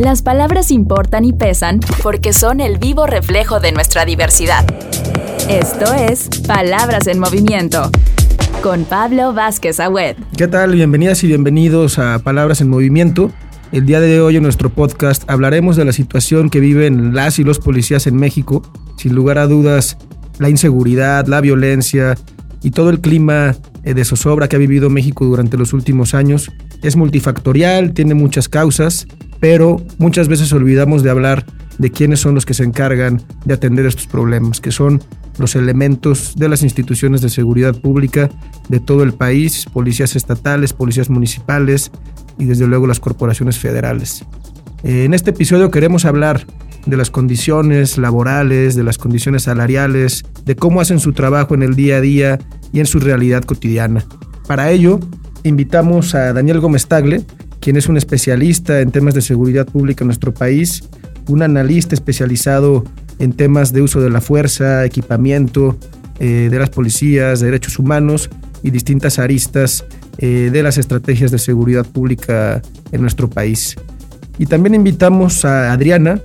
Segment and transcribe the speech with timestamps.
[0.00, 4.64] Las palabras importan y pesan porque son el vivo reflejo de nuestra diversidad.
[5.46, 7.90] Esto es Palabras en Movimiento
[8.62, 10.16] con Pablo Vázquez Agüed.
[10.38, 10.72] ¿Qué tal?
[10.72, 13.30] Bienvenidas y bienvenidos a Palabras en Movimiento.
[13.72, 17.44] El día de hoy en nuestro podcast hablaremos de la situación que viven las y
[17.44, 18.62] los policías en México.
[18.96, 19.98] Sin lugar a dudas,
[20.38, 22.16] la inseguridad, la violencia
[22.62, 23.54] y todo el clima
[23.84, 26.50] eh, de zozobra que ha vivido México durante los últimos años
[26.82, 29.06] es multifactorial, tiene muchas causas,
[29.40, 31.44] pero muchas veces olvidamos de hablar
[31.78, 35.02] de quiénes son los que se encargan de atender estos problemas, que son
[35.38, 38.28] los elementos de las instituciones de seguridad pública
[38.68, 41.90] de todo el país, policías estatales, policías municipales
[42.38, 44.24] y desde luego las corporaciones federales.
[44.84, 46.46] Eh, en este episodio queremos hablar
[46.86, 51.74] de las condiciones laborales, de las condiciones salariales, de cómo hacen su trabajo en el
[51.74, 52.38] día a día
[52.72, 54.04] y en su realidad cotidiana.
[54.46, 55.00] Para ello,
[55.44, 57.24] invitamos a Daniel Gómez Tagle,
[57.60, 60.84] quien es un especialista en temas de seguridad pública en nuestro país,
[61.28, 62.84] un analista especializado
[63.18, 65.76] en temas de uso de la fuerza, equipamiento
[66.18, 68.30] eh, de las policías, derechos humanos
[68.62, 69.84] y distintas aristas
[70.18, 72.62] eh, de las estrategias de seguridad pública
[72.92, 73.76] en nuestro país.
[74.38, 76.20] Y también invitamos a Adriana.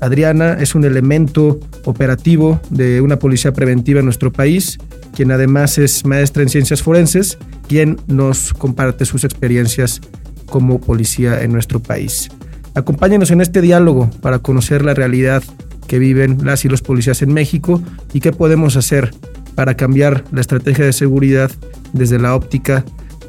[0.00, 4.78] Adriana es un elemento operativo de una policía preventiva en nuestro país,
[5.14, 7.36] quien además es maestra en ciencias forenses,
[7.66, 10.00] quien nos comparte sus experiencias
[10.48, 12.28] como policía en nuestro país.
[12.74, 15.42] Acompáñenos en este diálogo para conocer la realidad
[15.86, 17.82] que viven las y los policías en México
[18.12, 19.10] y qué podemos hacer
[19.54, 21.50] para cambiar la estrategia de seguridad
[21.92, 22.84] desde la óptica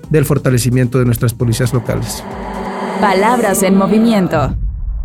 [0.09, 2.23] del fortalecimiento de nuestras policías locales.
[3.02, 4.56] Palabras en movimiento.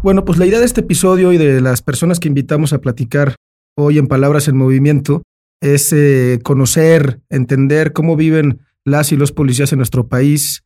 [0.02, 3.36] Bueno, pues la idea de este episodio y de las personas que invitamos a platicar
[3.76, 5.22] hoy en Palabras en Movimiento
[5.62, 10.63] es eh, conocer, entender cómo viven las y los policías en nuestro país,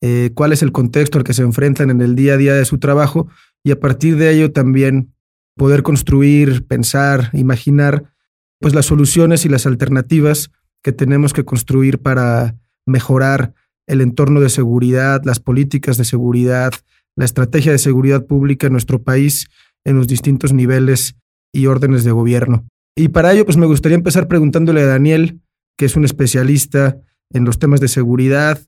[0.00, 2.64] eh, cuál es el contexto al que se enfrentan en el día a día de
[2.64, 3.28] su trabajo
[3.62, 5.14] y a partir de ello también
[5.56, 8.12] poder construir, pensar, imaginar
[8.58, 10.50] pues las soluciones y las alternativas
[10.82, 13.54] que tenemos que construir para mejorar
[13.86, 16.72] el entorno de seguridad, las políticas de seguridad,
[17.16, 19.48] la estrategia de seguridad pública en nuestro país
[19.84, 21.16] en los distintos niveles
[21.52, 22.66] y órdenes de gobierno.
[22.96, 25.40] Y para ello, pues me gustaría empezar preguntándole a Daniel,
[25.76, 26.98] que es un especialista
[27.32, 28.60] en los temas de seguridad,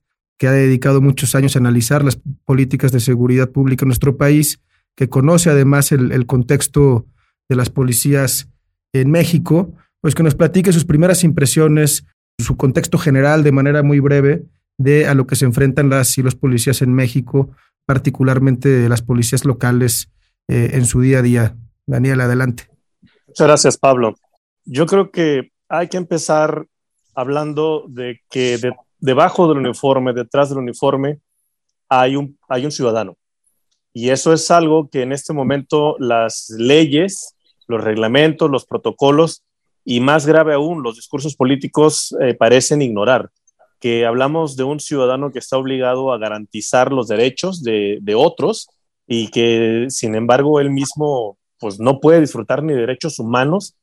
[0.42, 4.60] que ha dedicado muchos años a analizar las políticas de seguridad pública en nuestro país,
[4.96, 7.06] que conoce además el, contexto
[7.48, 8.48] de las policías
[8.92, 12.06] en México, pues que nos platique sus primeras impresiones,
[12.40, 14.42] su contexto general de manera muy breve
[14.78, 17.50] de a lo que se enfrentan las y los policías en México,
[17.86, 20.10] particularmente las policías locales
[20.48, 21.56] eh, en su día a día.
[21.86, 22.68] Daniel, adelante.
[23.28, 24.16] Muchas gracias, Pablo.
[24.64, 26.66] Yo creo que hay que empezar
[27.14, 28.58] hablando de que
[29.02, 31.18] debajo del uniforme, detrás del uniforme,
[31.88, 33.16] hay un, hay un ciudadano.
[33.92, 37.34] Y eso es algo que en este momento las leyes,
[37.66, 39.42] los reglamentos, los protocolos
[39.84, 43.30] y más grave aún, los discursos políticos eh, parecen ignorar
[43.80, 48.68] que hablamos de un ciudadano que está obligado a garantizar los derechos de, otros
[49.08, 53.74] y que, sin embargo, él mismo pues no puede disfrutar ni derechos humanos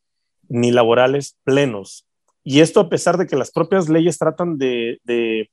[0.48, 2.06] ni laborales plenos.
[2.44, 5.50] Y esto a pesar de que las propias leyes tratan de, de,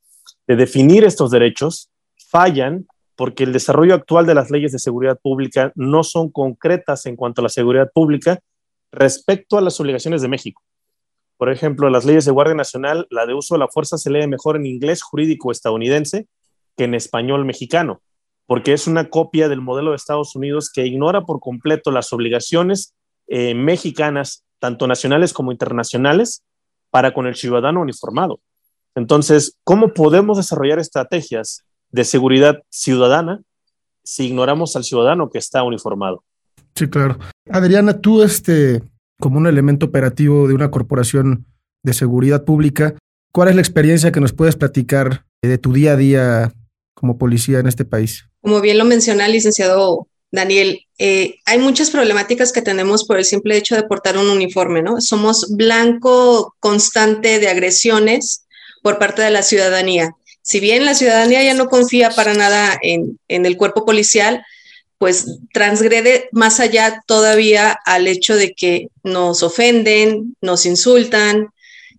[0.46, 1.90] definir estos derechos,
[2.30, 2.86] fallan
[3.16, 7.40] porque el desarrollo actual de las leyes de seguridad pública no son concretas en cuanto
[7.40, 8.40] a la seguridad pública
[8.92, 10.62] respecto a las obligaciones de México.
[11.36, 14.26] Por ejemplo, las leyes de Guardia Nacional, la de uso de la fuerza se lee
[14.26, 16.26] mejor en inglés jurídico estadounidense
[16.76, 18.00] que en español mexicano,
[18.46, 22.94] porque es una copia del modelo de Estados Unidos que ignora por completo las obligaciones
[23.28, 26.44] eh, mexicanas, tanto nacionales como internacionales,
[26.96, 28.40] para con el ciudadano uniformado.
[28.94, 33.42] Entonces, ¿cómo podemos desarrollar estrategias de seguridad ciudadana
[34.02, 36.24] si ignoramos al ciudadano que está uniformado?
[36.74, 37.18] Sí, claro.
[37.50, 38.82] Adriana, tú este,
[39.20, 41.44] como un elemento operativo de una corporación
[41.82, 42.94] de seguridad pública.
[43.30, 46.52] ¿Cuál es la experiencia que nos puedes platicar de tu día a día
[46.94, 48.26] como policía en este país?
[48.40, 53.24] Como bien lo menciona el licenciado Daniel, eh, hay muchas problemáticas que tenemos por el
[53.24, 55.00] simple hecho de portar un uniforme, ¿no?
[55.00, 58.46] Somos blanco constante de agresiones
[58.82, 60.14] por parte de la ciudadanía.
[60.42, 64.44] Si bien la ciudadanía ya no confía para nada en, en el cuerpo policial,
[64.98, 71.48] pues transgrede más allá todavía al hecho de que nos ofenden, nos insultan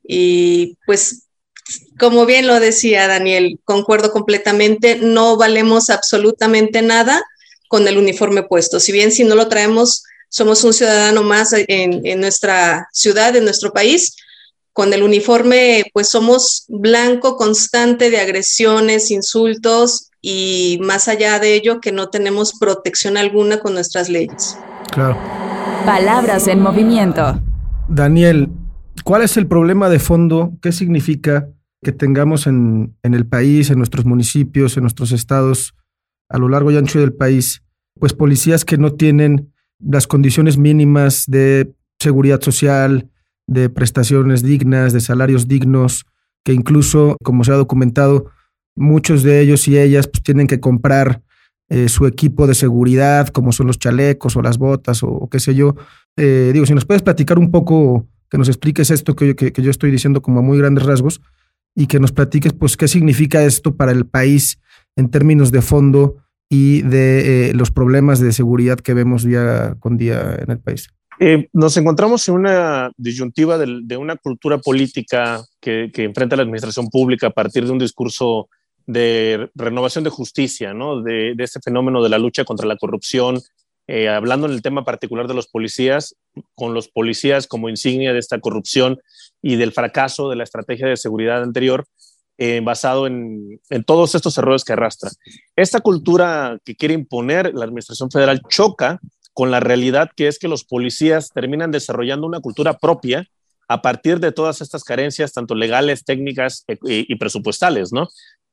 [0.07, 1.23] y pues
[1.97, 7.23] como bien lo decía Daniel, concuerdo completamente, no valemos absolutamente nada
[7.67, 8.79] con el uniforme puesto.
[8.79, 13.71] Si bien si no lo traemos, somos un ciudadano más en, nuestra ciudad, en nuestro
[13.71, 14.15] país,
[14.73, 21.79] con el uniforme pues somos blanco constante de agresiones, insultos y más allá de ello
[21.79, 24.57] que no tenemos protección alguna con nuestras leyes.
[24.91, 25.17] Claro.
[25.85, 27.41] Palabras en movimiento.
[27.87, 28.49] Daniel,
[29.03, 30.51] ¿cuál es el problema de fondo?
[30.61, 31.47] ¿Qué significa
[31.81, 35.73] que tengamos en, en el país, en nuestros municipios, en nuestros estados,
[36.29, 37.63] a lo largo y ancho del país,
[37.99, 43.09] pues policías que no tienen las condiciones mínimas de seguridad social,
[43.47, 46.05] de prestaciones dignas, de salarios dignos,
[46.43, 48.31] que incluso, como se ha documentado,
[48.75, 51.21] muchos de ellos y ellas pues, tienen que comprar
[51.69, 55.55] eh, su equipo de seguridad, como son los chalecos o las botas o, qué sé
[55.55, 55.75] yo.
[56.15, 59.61] Eh, digo, si nos puedes platicar un poco, que nos expliques esto que, que, que,
[59.61, 61.21] yo estoy diciendo como a muy grandes rasgos
[61.75, 64.59] y que nos platiques pues qué significa esto para el país
[64.97, 66.17] en términos de fondo
[66.49, 70.89] y de eh, los problemas de seguridad que vemos día con día en el país.
[71.19, 76.43] Eh, nos encontramos en una disyuntiva de, de una cultura política que, que, enfrenta la
[76.43, 78.49] administración pública a partir de un discurso
[78.85, 81.01] de renovación de justicia, ¿no?
[81.01, 83.39] de, de este fenómeno de la lucha contra la corrupción,
[83.87, 86.15] eh, hablando en el tema particular de los policías,
[86.55, 88.99] con los policías como insignia de esta corrupción
[89.41, 91.85] y del fracaso de la estrategia de seguridad anterior,
[92.37, 95.11] eh, basado en, todos estos errores que arrastra.
[95.55, 98.99] Esta cultura que quiere imponer la Administración Federal choca
[99.33, 103.25] con la realidad que es que los policías terminan desarrollando una cultura propia
[103.67, 108.07] a partir de todas estas carencias, tanto legales, técnicas y, eh, y presupuestales, ¿no?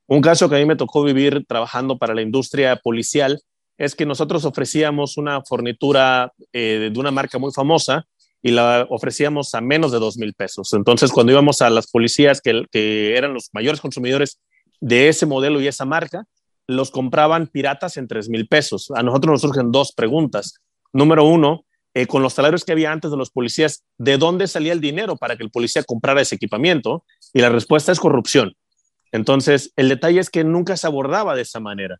[0.07, 3.41] Un caso que a mí me tocó vivir trabajando para la industria policial
[3.77, 8.05] es que nosotros ofrecíamos una fornitura eh, de una marca muy famosa
[8.45, 10.71] y la ofrecíamos a menos de dos mil pesos.
[10.73, 14.39] Entonces, cuando íbamos a las policías que, que, eran los mayores consumidores
[14.79, 16.25] de ese modelo y esa marca,
[16.67, 18.91] los compraban piratas en tres mil pesos.
[18.93, 20.59] A nosotros nos surgen dos preguntas.
[20.93, 21.65] Número uno,
[21.95, 25.15] eh, con los salarios que había antes de los policías, ¿de dónde salía el dinero
[25.17, 27.03] para que el policía comprara ese equipamiento?
[27.33, 28.55] Y la respuesta es corrupción.
[29.11, 31.99] Entonces, el detalle es que nunca se abordaba de esa manera.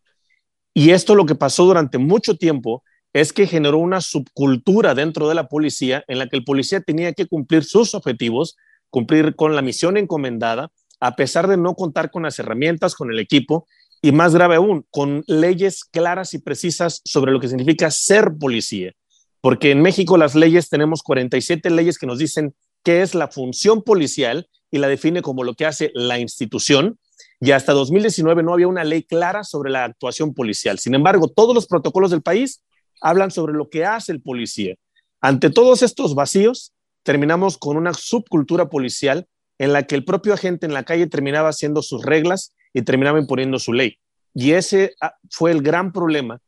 [0.72, 2.84] Y esto lo que pasó durante mucho tiempo
[3.16, 7.14] es que generó una subcultura dentro de la policía en la que el policía tenía
[7.14, 8.58] que cumplir sus objetivos,
[8.90, 10.70] cumplir con la misión encomendada,
[11.00, 13.66] a pesar de no contar con las herramientas, con el equipo
[14.02, 18.92] y más grave aún, con leyes claras y precisas sobre lo que significa ser policía.
[19.40, 23.80] Porque en México las leyes tenemos 47 leyes que nos dicen qué es la función
[23.82, 26.98] policial y la define como lo que hace la institución.
[27.40, 30.78] Y hasta 2019 no había una ley clara sobre la actuación policial.
[30.78, 32.62] Sin embargo, todos los protocolos del país
[33.00, 34.74] hablan sobre lo que hace el policía.
[35.20, 36.72] Ante todos estos vacíos,
[37.02, 39.26] terminamos con una subcultura policial
[39.58, 43.18] en la que el propio agente en la calle terminaba haciendo sus reglas y terminaba
[43.18, 43.98] imponiendo su ley.
[44.34, 46.40] Y ese ah, fue el gran problema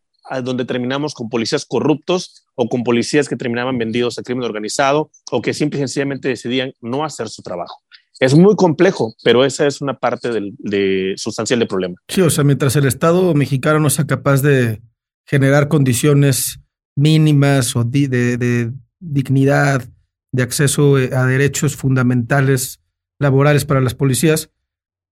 [0.42, 5.40] donde terminamos con policías corruptos o con policías que terminaban vendidos al crimen organizado o
[5.40, 7.82] que simple y sencillamente decidían no hacer su trabajo.
[8.20, 11.94] Es muy complejo, pero esa es una parte del, de, sustancial del problema.
[12.08, 14.82] Sí, o sea, mientras el Estado mexicano no sea capaz de
[15.28, 16.60] generar condiciones
[16.96, 19.84] mínimas o de, de, de dignidad,
[20.32, 22.80] de acceso eh, a derechos fundamentales
[23.20, 24.50] laborales para las policías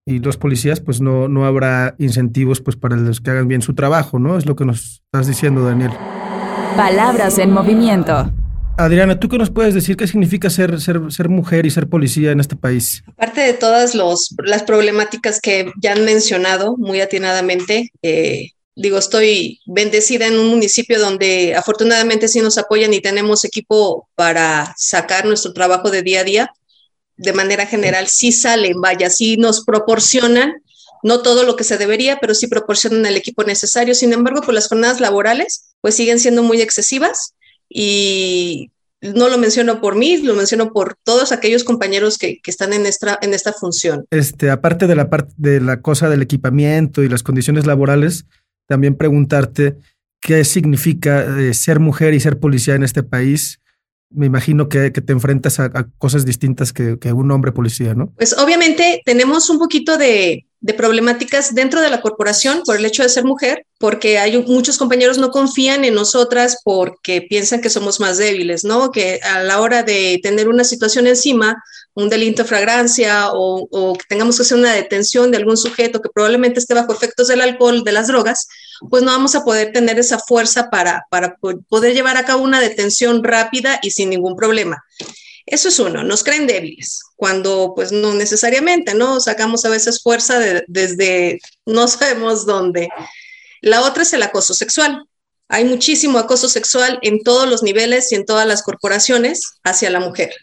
[0.07, 3.75] y los policías, pues no, no habrá incentivos pues para los que hagan bien su
[3.75, 4.39] trabajo, ¿no?
[4.39, 5.91] Es lo que nos estás diciendo, Daniel.
[6.77, 8.33] Palabras en movimiento.
[8.79, 12.31] Adriana, ¿tú qué nos puedes decir qué significa ser, ser, ser mujer y ser policía
[12.31, 13.03] en este país?
[13.07, 19.61] Aparte de todas los, las problemáticas que ya han mencionado muy atinadamente, eh, digo, estoy
[19.67, 25.55] bendecida en un municipio donde afortunadamente sí nos apoyan y tenemos equipo para sacar nuestro
[25.55, 26.51] trabajo de día a día.
[27.17, 30.63] De manera general, sí salen, vaya, sí nos proporcionan,
[31.03, 33.95] no todo lo que se debería, pero sí proporcionan el equipo necesario.
[33.95, 37.33] Sin embargo, pues las jornadas laborales, pues siguen siendo muy excesivas
[37.71, 38.71] y
[39.01, 42.85] no lo menciono por mí, lo menciono por todos aquellos compañeros que, que están en
[42.85, 44.05] esta, en esta función.
[44.11, 48.27] Este, aparte de la parte de la cosa del equipamiento y las condiciones laborales,
[48.67, 49.77] también preguntarte
[50.21, 53.61] qué significa eh, ser mujer y ser policía en este país.
[54.11, 57.95] Me imagino que, que te enfrentas a, a cosas distintas que, que, un hombre policía,
[57.95, 58.13] ¿no?
[58.17, 63.03] Pues obviamente tenemos un poquito de, de, problemáticas dentro de la corporación por el hecho
[63.03, 68.01] de ser mujer, porque hay muchos compañeros no confían en nosotras porque piensan que somos
[68.01, 68.91] más débiles, ¿no?
[68.91, 71.63] Que a la hora de tener una situación encima,
[71.95, 76.01] un delito de fragrancia o, o, que tengamos que hacer una detención de algún sujeto
[76.01, 78.49] que probablemente esté bajo efectos del alcohol, de las drogas,
[78.91, 81.37] pues no vamos a poder tener esa fuerza para, para
[81.69, 84.83] poder llevar a cabo una detención rápida y sin ningún problema.
[85.47, 89.21] Eso es uno, nos creen débiles, cuando pues no necesariamente, ¿no?
[89.21, 92.89] Sacamos a veces fuerza de, desde no sabemos dónde.
[93.61, 95.07] La otra es el acoso sexual.
[95.49, 100.01] Hay muchísimo acoso sexual en todos los niveles y en todas las corporaciones hacia la
[100.01, 100.35] mujer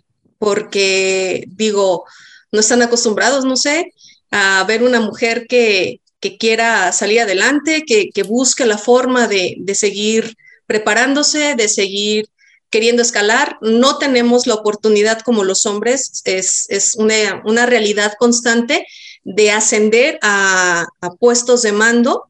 [0.43, 2.03] porque digo,
[2.51, 3.93] no están acostumbrados, no sé,
[4.29, 9.55] a ver una mujer que, que quiera salir adelante, que, que busque la forma de,
[9.59, 12.27] de, seguir preparándose, de seguir
[12.73, 13.57] queriendo escalar.
[13.61, 18.87] No tenemos la oportunidad como los hombres, es, es una, una, realidad constante
[19.23, 22.25] de ascender a, a, puestos de mando.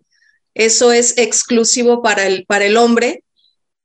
[0.53, 3.23] Eso es exclusivo para el, para el hombre.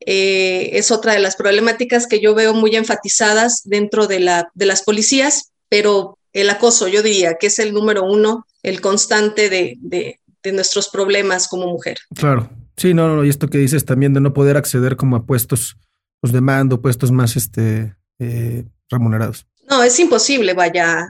[0.00, 4.66] Eh, es otra de las problemáticas que yo veo muy enfatizadas dentro de, la, de
[4.66, 9.76] las policías, pero el acoso, yo diría que es el número uno, el constante de,
[9.78, 11.98] de, de nuestros problemas como mujer.
[12.16, 15.24] Claro, sí, no, no, y esto que dices también de no poder acceder como a
[15.24, 15.76] puestos
[16.20, 19.46] pues, de mando, puestos más este, eh, remunerados.
[19.68, 21.08] No, es imposible, vaya.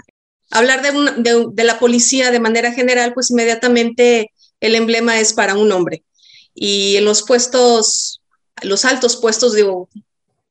[0.50, 5.70] Hablar de, de, la policía de manera general, pues inmediatamente el emblema es para un
[5.72, 6.04] hombre.
[6.54, 8.20] Y en los puestos,
[8.62, 9.88] los altos puestos, digo,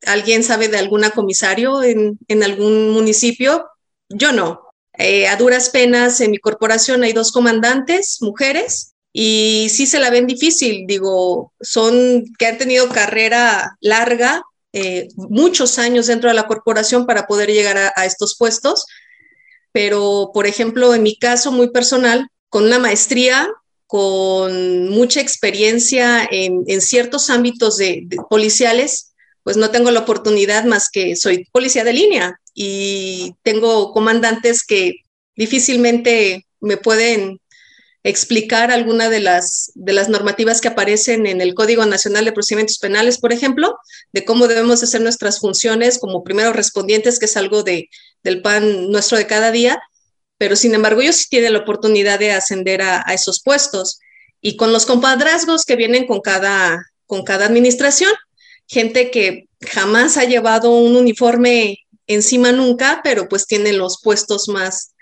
[0.06, 3.66] ¿alguien sabe de alguna comisario en, en algún municipio?
[4.08, 4.62] Yo no.
[4.98, 10.10] Eh, a duras penas en mi corporación hay dos comandantes, mujeres, y sí se la
[10.10, 16.46] ven difícil, digo, son que han tenido carrera larga, eh, muchos años dentro de la
[16.46, 18.86] corporación para poder llegar a, estos puestos,
[19.72, 23.48] pero por ejemplo, en mi caso muy personal, con una maestría,
[23.86, 30.90] con mucha experiencia en, en ciertos ámbitos de policiales, pues no tengo la oportunidad más
[30.90, 34.96] que soy policía de línea y tengo comandantes que
[35.36, 37.40] difícilmente me pueden
[38.04, 42.78] explicar alguna de las, de las normativas que aparecen en el Código Nacional de Procedimientos
[42.78, 43.76] Penales, por ejemplo,
[44.12, 47.88] de cómo debemos hacer nuestras funciones como primeros respondientes, que es algo de,
[48.22, 49.80] del pan nuestro de cada día,
[50.38, 53.98] pero sin embargo ellos sí tienen la oportunidad de ascender a, a esos puestos.
[54.40, 58.12] Y con los compadrazgos que vienen con cada, con cada administración
[58.68, 64.92] gente que jamás ha llevado un uniforme encima nunca, pero pues tiene los puestos más,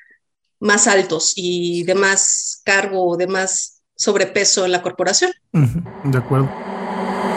[0.61, 5.33] más altos y de más cargo, de más sobrepeso en la corporación.
[5.53, 6.51] De acuerdo.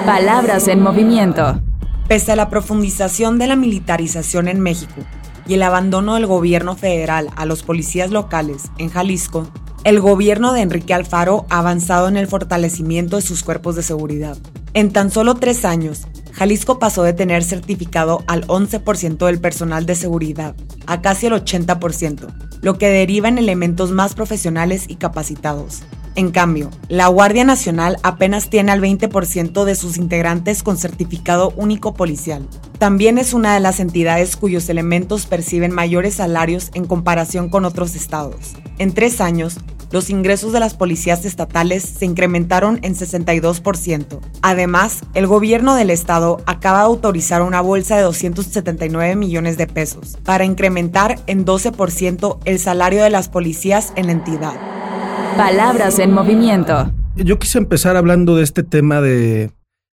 [0.06, 1.62] Palabras en movimiento.
[2.08, 5.02] Pese a la profundización de la militarización en México
[5.48, 9.48] y el abandono del gobierno federal a los policías locales en Jalisco,
[9.83, 14.38] el gobierno de Enrique Alfaro ha avanzado en el fortalecimiento de sus cuerpos de seguridad.
[14.74, 19.95] En tan solo tres años, Jalisco pasó de tener certificado al 11% del personal de
[19.95, 20.55] seguridad
[20.86, 22.27] a casi el 80%,
[22.62, 25.81] lo que deriva en elementos más profesionales y capacitados.
[26.16, 31.94] En cambio, la Guardia Nacional apenas tiene al 20% de sus integrantes con certificado único
[31.94, 32.48] policial.
[32.78, 37.96] También es una de las entidades cuyos elementos perciben mayores salarios en comparación con otros
[37.96, 38.56] estados.
[38.80, 39.60] En tres años,
[39.92, 44.20] los ingresos de las policías estatales se incrementaron en 62%.
[44.42, 50.18] Además, el gobierno del estado acaba de autorizar una bolsa de 279 millones de pesos
[50.24, 54.54] para incrementar en 12% el salario de las policías en entidad.
[55.38, 56.92] Palabras en movimiento.
[57.16, 59.52] Yo quise empezar hablando de este tema de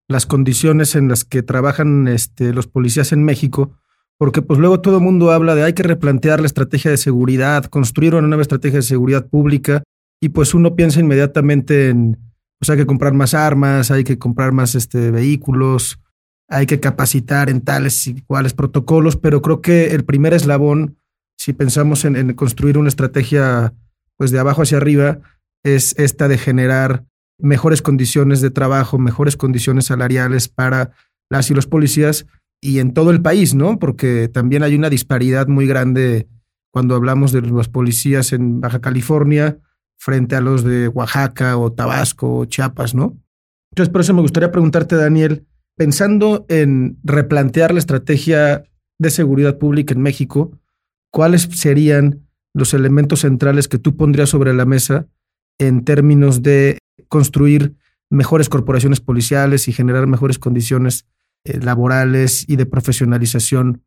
[0.08, 3.72] las condiciones en las que trabajan este, los policías en México,
[4.18, 7.64] porque pues luego todo el mundo habla de hay que replantear la estrategia de seguridad,
[7.64, 9.82] construir una nueva estrategia de seguridad pública
[10.20, 12.18] y pues uno piensa inmediatamente en
[12.58, 15.98] pues hay que comprar más armas, hay que comprar más este, vehículos,
[16.48, 20.96] hay que capacitar en tales y cuales protocolos, pero creo que el primer eslabón,
[21.36, 23.74] si pensamos en, en construir una estrategia
[24.16, 25.20] pues de abajo hacia arriba,
[25.64, 27.04] es esta de generar
[27.38, 30.92] mejores condiciones de trabajo, mejores condiciones salariales para
[31.30, 32.26] las y los policías
[32.60, 33.78] y en todo el país, ¿no?
[33.78, 36.28] Porque también hay una disparidad muy grande
[36.72, 39.58] cuando hablamos de los policías en Baja California
[39.98, 43.18] frente a los de Oaxaca o Tabasco o Chiapas, ¿no?
[43.72, 48.64] Entonces, por eso me gustaría preguntarte, Daniel, pensando en replantear la estrategia
[48.98, 50.58] de seguridad pública en México,
[51.10, 52.23] ¿cuáles serían
[52.54, 55.06] los elementos centrales que tú pondrías sobre la mesa
[55.58, 57.74] en términos de construir
[58.10, 61.06] mejores corporaciones policiales y generar mejores condiciones
[61.44, 63.84] eh, laborales y de profesionalización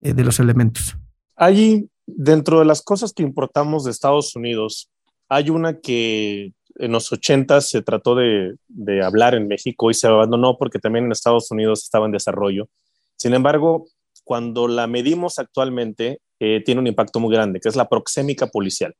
[0.00, 0.96] eh, de los elementos.
[1.36, 4.90] Allí, dentro de las cosas que importamos de Estados Unidos,
[5.28, 10.06] hay una que en los 80 se trató de, de, hablar en México y se
[10.06, 12.68] abandonó porque también en Estados Unidos estaba en desarrollo.
[13.16, 13.86] Sin embargo,
[14.24, 18.94] cuando la medimos actualmente, eh, tiene un impacto muy grande, que es la proxémica policial.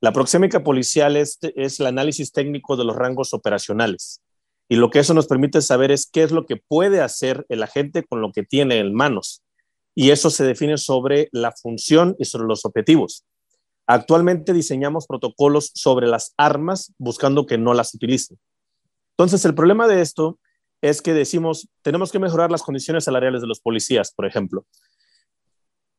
[0.00, 4.22] La proxémica policial es, es el análisis técnico de los rangos operacionales.
[4.68, 7.62] Y lo que eso nos permite saber es qué es lo que puede hacer el
[7.62, 9.42] agente con lo que tiene en manos.
[9.94, 13.24] Y eso se define sobre la función y sobre los objetivos.
[13.86, 18.38] Actualmente diseñamos protocolos sobre las armas buscando que no las utilicen.
[19.18, 20.38] Entonces, el problema de esto
[20.80, 24.64] es que decimos, tenemos que mejorar las condiciones salariales de los policías, por ejemplo.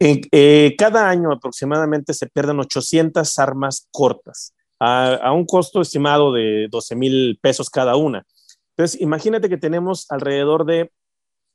[0.03, 6.95] Eh, cada año aproximadamente se pierden 800 armas cortas a, un costo estimado de 12
[6.95, 8.25] mil pesos cada una.
[8.71, 10.91] Entonces, imagínate que tenemos alrededor de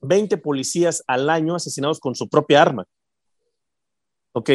[0.02, 2.84] 20 policías al año asesinados con su propia arma.
[4.30, 4.50] Ok,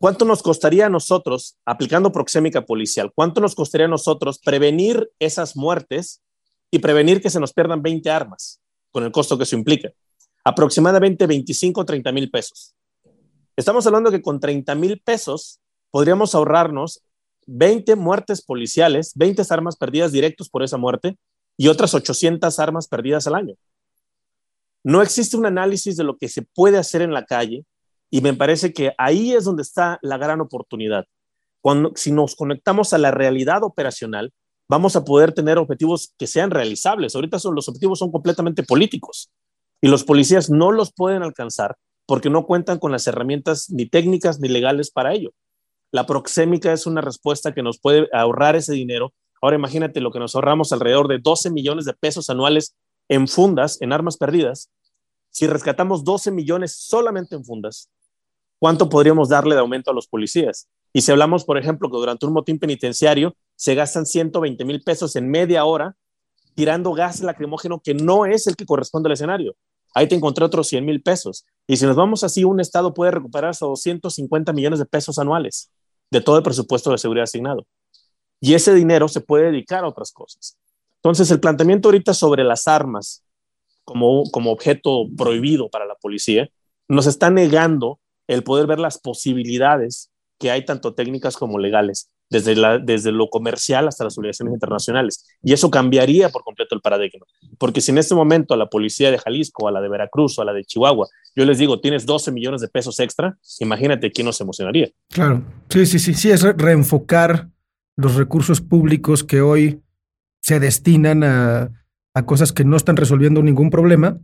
[0.00, 5.54] ¿cuánto nos costaría a nosotros, aplicando proxémica policial, cuánto nos costaría a nosotros prevenir esas
[5.54, 6.20] muertes
[6.68, 9.92] y prevenir que se nos pierdan 20 armas, con el costo que eso implica?
[10.42, 12.74] Aproximadamente 25 o 30 mil pesos.
[13.56, 17.04] Estamos hablando que con 30 mil pesos podríamos ahorrarnos
[17.46, 21.16] 20 muertes policiales, 20 armas perdidas directos por esa muerte
[21.56, 23.54] y otras 800 armas perdidas al año.
[24.82, 27.64] No existe un análisis de lo que se puede hacer en la calle
[28.10, 31.04] y me parece que ahí es donde está la gran oportunidad.
[31.60, 34.32] Cuando, si nos conectamos a la realidad operacional,
[34.68, 37.14] vamos a poder tener objetivos que sean realizables.
[37.14, 39.30] Ahorita son, los objetivos son completamente políticos
[39.80, 44.40] y los policías no los pueden alcanzar porque no cuentan con las herramientas ni técnicas
[44.40, 45.32] ni legales para ello.
[45.90, 49.12] La proxémica es una respuesta que nos puede ahorrar ese dinero.
[49.40, 52.74] Ahora imagínate lo que nos ahorramos alrededor de 12 millones de pesos anuales
[53.08, 54.70] en fundas, en armas perdidas.
[55.30, 57.90] Si rescatamos 12 millones solamente en fundas,
[58.58, 60.68] ¿cuánto podríamos darle de aumento a los policías?
[60.92, 65.16] Y si hablamos, por ejemplo, que durante un motín penitenciario se gastan 120 mil pesos
[65.16, 65.96] en media hora
[66.54, 69.56] tirando gas lacrimógeno que no es el que corresponde al escenario.
[69.94, 71.46] Ahí te encontré otros 100 mil pesos.
[71.66, 75.70] Y si nos vamos así, un Estado puede recuperar hasta 250 millones de pesos anuales
[76.10, 77.66] de todo el presupuesto de seguridad asignado.
[78.40, 80.58] Y ese dinero se puede dedicar a otras cosas.
[80.96, 83.24] Entonces, el planteamiento ahorita sobre las armas
[83.84, 86.48] como, como objeto prohibido para la policía
[86.88, 92.56] nos está negando el poder ver las posibilidades que hay tanto técnicas como legales desde,
[92.56, 95.24] la, desde lo comercial hasta las obligaciones internacionales.
[95.40, 97.24] Y eso cambiaría por completo el paradigma.
[97.58, 100.42] Porque si en este momento a la policía de Jalisco, a la de Veracruz o
[100.42, 104.26] a la de Chihuahua, yo les digo, tienes 12 millones de pesos extra, imagínate quién
[104.26, 104.90] nos emocionaría.
[105.10, 107.50] Claro, sí, sí, sí, sí, es reenfocar
[107.96, 109.80] los recursos públicos que hoy
[110.42, 111.70] se destinan a,
[112.14, 114.18] a cosas que no están resolviendo ningún problema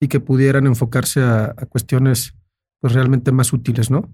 [0.00, 2.34] y que pudieran enfocarse a, a cuestiones
[2.80, 4.08] pues realmente más útiles, ¿no?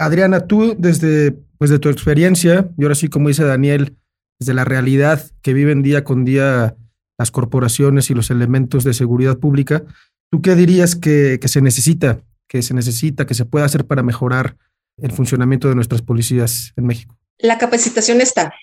[0.00, 3.96] Adriana, tú desde pues, de tu experiencia, y ahora sí, como dice Daniel,
[4.38, 6.74] desde la realidad que viven día con día
[7.18, 9.84] las corporaciones y los elementos de seguridad pública,
[10.30, 14.56] ¿tú qué dirías que, se necesita, que se necesita, que se puede hacer para mejorar
[14.96, 17.18] el funcionamiento de nuestras policías en México?
[17.38, 18.54] La capacitación está.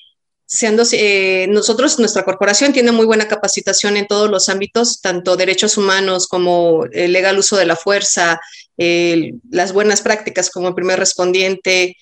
[0.47, 5.77] Siendo, eh, nosotros, nuestra corporación tiene muy buena capacitación en todos los ámbitos, tanto derechos
[5.77, 8.39] humanos como el legal uso de la fuerza,
[8.77, 11.97] las buenas prácticas como primer respondiente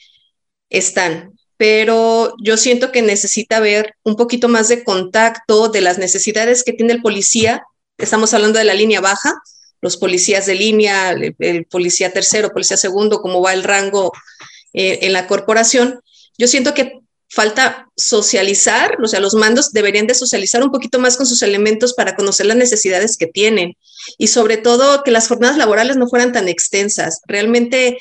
[0.70, 6.64] están, pero yo siento que necesita haber un poquito más de contacto de las necesidades
[6.64, 7.64] que tiene el policía.
[7.98, 9.34] Estamos hablando de la línea baja,
[9.82, 14.12] los policías de línea, el, policía tercero, policía segundo, cómo va el rango
[14.74, 16.02] eh, en la corporación.
[16.38, 21.18] Yo siento que falta socializar, o sea, los mandos deberían de socializar un poquito más
[21.18, 23.76] con sus elementos para conocer las necesidades que tienen
[24.18, 27.22] y sobre todo que las jornadas laborales no fueran tan extensas.
[27.28, 27.98] Realmente,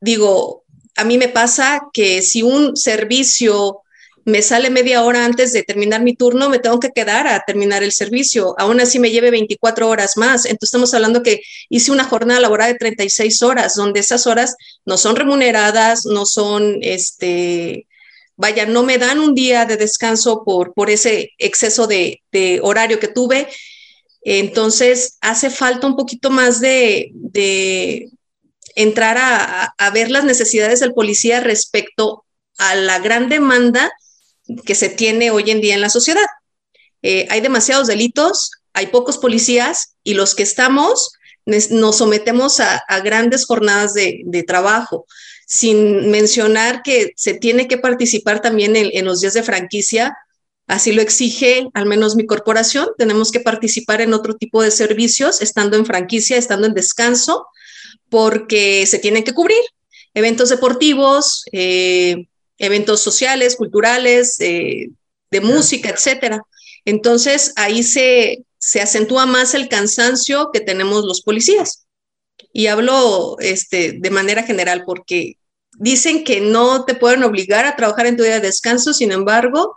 [0.00, 0.64] digo,
[0.96, 3.82] a mí me pasa que si un servicio
[4.24, 7.82] me sale media hora antes de terminar mi turno, me tengo que quedar a terminar
[7.82, 8.54] el servicio.
[8.58, 10.44] Aún así me lleve 24 horas más.
[10.44, 14.96] Entonces estamos hablando que hice una jornada laboral de 36 horas, donde esas horas no
[14.96, 17.86] son remuneradas, no son, este,
[18.36, 22.20] vaya, no me dan un día de descanso por, por ese exceso de,
[22.62, 23.48] horario que tuve.
[24.24, 27.12] Entonces, hace falta un poquito más de,
[28.74, 32.24] entrar a, ver las necesidades del policía respecto
[32.58, 33.92] a la gran demanda
[34.64, 36.26] que se tiene hoy en día en la sociedad.
[37.02, 41.12] Eh, hay demasiados delitos, hay pocos policías y los que estamos
[41.44, 45.06] nos sometemos a, grandes jornadas de, de trabajo
[45.52, 50.16] sin mencionar que se tiene que participar también en, los días de franquicia.
[50.66, 52.88] Así lo exige al menos mi corporación.
[52.96, 57.46] Tenemos que participar en otro tipo de servicios, estando en franquicia, estando en descanso,
[58.08, 59.60] porque se tienen que cubrir
[60.14, 62.26] eventos deportivos, eh,
[62.58, 64.90] eventos sociales, culturales, eh,
[65.30, 66.42] de música, etcétera.
[66.84, 71.86] Entonces ahí se, se acentúa más el cansancio que tenemos los policías.
[72.52, 75.38] Y hablo este, de manera general porque
[75.78, 79.74] dicen que no te pueden obligar a trabajar en tu día de descanso, sin embargo,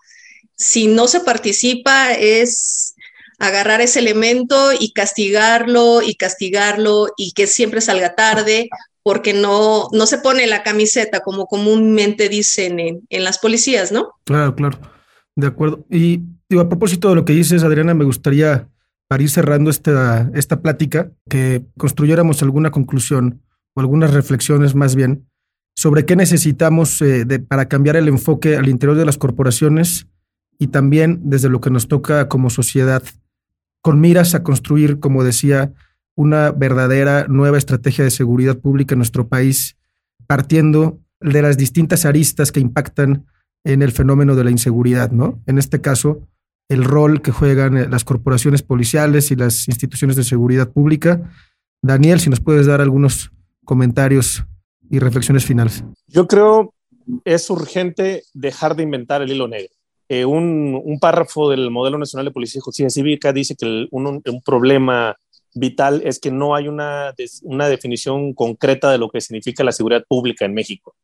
[0.55, 2.95] si no se participa es
[3.39, 8.69] agarrar ese elemento y castigarlo y castigarlo y que siempre salga tarde
[9.03, 14.13] porque no, no se pone la camiseta como comúnmente dicen en, en las policías, ¿no?
[14.23, 14.79] Claro, claro.
[15.35, 15.85] De acuerdo.
[15.91, 16.21] Y
[16.57, 18.67] a propósito de lo que dices, Adriana, me gustaría,
[19.07, 23.43] para ir cerrando esta, esta plática, que construyéramos alguna conclusión
[23.75, 25.27] o algunas reflexiones más bien,
[25.75, 30.07] sobre qué necesitamos eh, para cambiar el enfoque al interior de las corporaciones
[30.57, 33.03] y también desde lo que nos toca como sociedad,
[33.81, 35.73] con miras a construir, como decía,
[36.15, 39.77] una verdadera nueva estrategia de seguridad pública en nuestro país,
[40.27, 43.25] partiendo de las distintas aristas que impactan
[43.63, 45.41] en el fenómeno de la inseguridad, ¿no?
[45.45, 46.27] En este caso,
[46.69, 51.31] el rol que juegan eh, las corporaciones policiales y las instituciones de seguridad pública.
[51.81, 53.31] Daniel, si nos puedes dar algunos
[53.65, 54.45] comentarios
[54.89, 55.83] y reflexiones finales.
[56.07, 56.73] Yo creo
[57.23, 59.73] es urgente dejar de inventar el hilo negro.
[60.07, 65.17] Eh, un, párrafo del Modelo Nacional de Policía y Justicia Cívica dice que un, problema
[65.53, 67.13] vital es que no hay una,
[67.43, 70.95] una definición concreta de lo que significa la seguridad pública en México.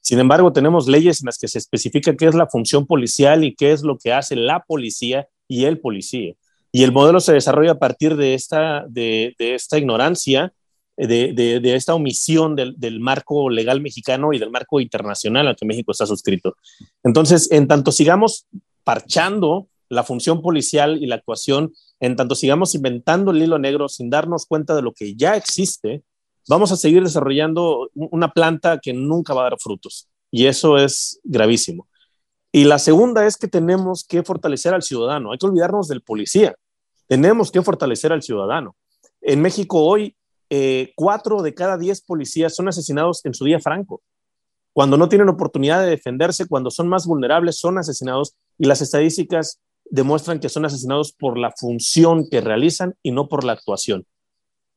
[0.00, 3.54] Sin embargo, tenemos leyes en las que se especifica qué es la función policial y
[3.54, 6.34] qué es lo que hace la policía y el policía.
[6.72, 10.52] Y el modelo se desarrolla a partir de esta, de, esta ignorancia,
[11.06, 15.92] de, esta omisión del, del, marco legal mexicano y del marco internacional al que México
[15.92, 16.56] está suscrito.
[17.04, 18.46] Entonces, en tanto sigamos
[18.82, 24.10] parchando la función policial y la actuación, en tanto sigamos inventando el hilo negro sin
[24.10, 26.02] darnos cuenta de lo que ya existe,
[26.48, 30.08] vamos a seguir desarrollando una planta que nunca va a dar frutos.
[30.30, 31.88] Y eso es gravísimo.
[32.52, 35.32] Y la segunda es que tenemos que fortalecer al ciudadano.
[35.32, 36.54] Hay que olvidarnos del policía.
[37.06, 38.76] Tenemos que fortalecer al ciudadano.
[39.20, 40.16] En México hoy,
[40.50, 44.02] eh, cuatro de cada diez policías son asesinados en su día franco.
[44.72, 49.60] Cuando no tienen oportunidad de defenderse, cuando son más vulnerables, son asesinados y las estadísticas
[49.90, 54.06] demuestran que son asesinados por la función que realizan y no por la actuación.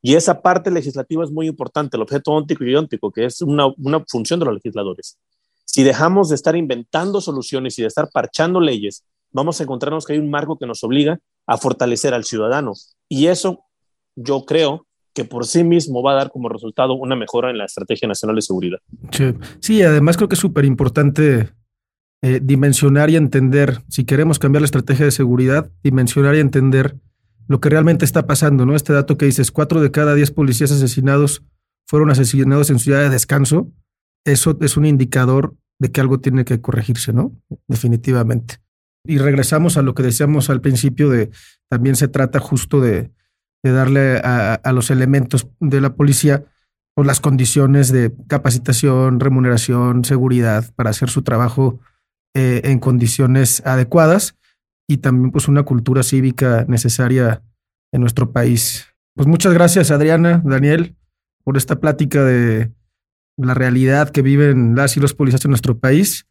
[0.02, 3.68] Y esa parte legislativa es muy importante, el objeto óntico y óntico, que es una,
[3.78, 5.20] una función de los legisladores.
[5.66, 10.14] Si dejamos de estar inventando soluciones y de estar parchando leyes, vamos a encontrarnos que
[10.14, 12.74] hay un marco que nos obliga a fortalecer al ciudadano.
[13.08, 13.66] Y eso
[14.16, 17.65] yo creo que por sí mismo va a dar como resultado una mejora en la
[17.65, 18.80] Estrategia Nacional de Seguridad.
[19.60, 21.50] Sí, además creo que es súper importante
[22.21, 26.97] eh, dimensionar y entender, si queremos cambiar la estrategia de seguridad, dimensionar y entender
[27.47, 28.76] lo que realmente está pasando, ¿no?
[28.76, 31.43] Este dato que dices, cuatro de cada diez policías asesinados
[31.88, 33.71] fueron asesinados en ciudad de descanso,
[34.24, 37.36] eso es un indicador de que algo tiene que corregirse, ¿no?
[37.67, 38.58] Definitivamente.
[39.04, 41.32] Y regresamos a lo que decíamos al principio de,
[41.69, 43.12] también se trata justo de,
[43.69, 46.45] darle a, los elementos de la policía
[46.95, 51.80] pues, las condiciones de capacitación, remuneración, seguridad para hacer su trabajo
[52.34, 54.36] eh, en condiciones adecuadas
[54.88, 57.43] y también pues una cultura cívica necesaria
[57.91, 58.88] en nuestro país.
[59.15, 60.95] Pues muchas gracias Adriana, Daniel,
[61.43, 62.71] por esta plática de
[63.38, 66.26] la realidad que viven las y los policías en nuestro país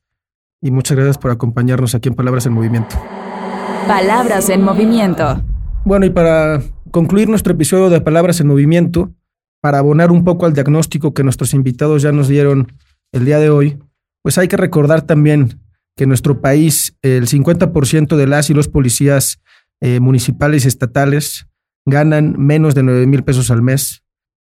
[0.62, 2.96] y muchas gracias por acompañarnos aquí en Palabras en Movimiento.
[3.86, 5.42] Palabras en Movimiento.
[5.84, 6.60] Bueno, y para
[6.90, 9.14] concluir nuestro episodio de Palabras en Movimiento,
[9.60, 12.72] para abonar un poco al diagnóstico que nuestros invitados ya nos dieron
[13.12, 13.78] el día de hoy,
[14.22, 15.60] pues hay que recordar también
[15.96, 19.40] que en nuestro país el 50% de las y los policías
[19.80, 21.46] eh, municipales y estatales
[21.86, 24.02] ganan menos de 9 mil pesos al mes.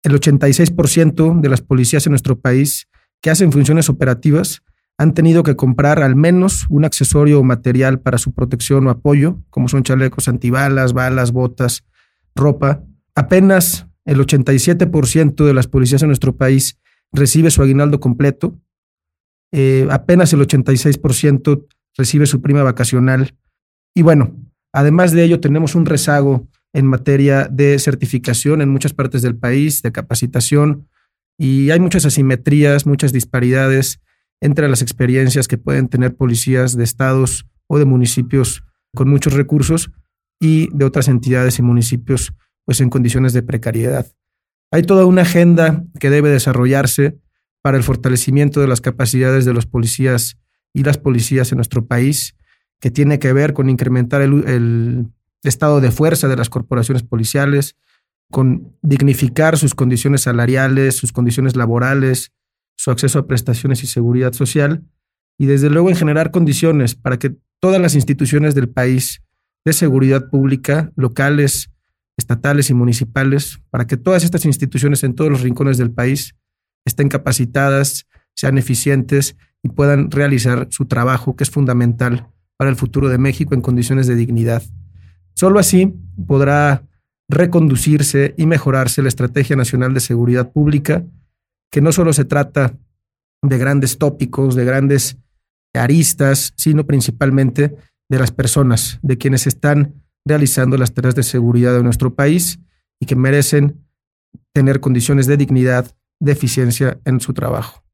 [0.04, 2.88] El 86% de las policías en nuestro país
[3.22, 4.64] que hacen funciones operativas
[4.98, 9.40] han tenido que comprar al menos un accesorio o material para su protección o apoyo,
[9.50, 11.84] como son chalecos antibalas, balas, botas,
[12.36, 12.84] ropa.
[13.16, 16.80] Apenas el 87% de las policías en nuestro país
[17.12, 18.60] recibe su aguinaldo completo,
[19.52, 21.68] eh, apenas el 86%
[21.98, 23.36] recibe su prima vacacional.
[23.94, 24.36] Y bueno,
[24.74, 29.82] además de ello, tenemos un rezago en materia de certificación en muchas partes del país,
[29.82, 30.88] de capacitación,
[31.38, 34.00] y hay muchas asimetrías, muchas disparidades
[34.42, 38.64] entre las experiencias que pueden tener policías de estados o de municipios
[38.94, 39.92] con muchos recursos
[40.42, 42.34] y de otras entidades y municipios
[42.66, 44.08] pues en condiciones de precariedad.
[44.72, 47.20] Hay toda una agenda que debe desarrollarse
[47.62, 50.38] para el fortalecimiento de las capacidades de los policías
[50.74, 52.36] y las policías en nuestro país,
[52.80, 55.08] que tiene que ver con incrementar el,
[55.44, 57.76] estado de fuerza de las corporaciones policiales,
[58.32, 62.32] con dignificar sus condiciones salariales, sus condiciones laborales,
[62.78, 64.84] su acceso a prestaciones y seguridad social,
[65.38, 69.22] y desde luego en generar condiciones para que todas las instituciones del país
[69.66, 71.72] de seguridad pública, locales,
[72.18, 76.36] estatales y municipales, para que todas estas instituciones en todos los rincones del país
[76.86, 83.10] estén capacitadas, sean eficientes y puedan realizar su trabajo, que es fundamental para el futuro
[83.10, 84.64] de México en condiciones de dignidad.
[85.36, 85.94] Solo así
[86.28, 86.88] podrá
[87.30, 91.06] reconducirse y mejorarse la Estrategia Nacional de Seguridad Pública,
[91.72, 92.78] que no solo se trata
[93.42, 95.18] de grandes tópicos, de grandes
[95.74, 97.76] aristas, sino principalmente
[98.12, 102.60] de las personas, de quienes están realizando las tareas de seguridad de nuestro país
[103.00, 103.86] y que merecen
[104.54, 107.86] tener condiciones de dignidad deficiencia en su trabajo.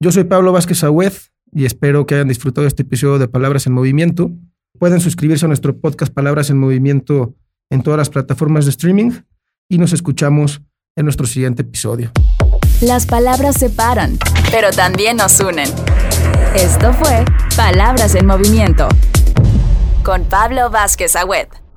[0.00, 3.72] Yo soy Pablo Vázquez Agüez y espero que hayan disfrutado este episodio de Palabras en
[3.72, 4.30] Movimiento.
[4.78, 7.34] Pueden suscribirse a nuestro podcast Palabras en Movimiento
[7.68, 9.10] en todas las plataformas de streaming
[9.68, 10.62] y nos escuchamos
[10.94, 12.12] en nuestro siguiente episodio.
[12.80, 14.18] Las palabras separan,
[14.52, 15.68] pero también nos unen.
[16.54, 17.24] Esto fue
[17.56, 18.88] Palabras en Movimiento
[20.08, 21.67] con Pablo Vázquez Agüed.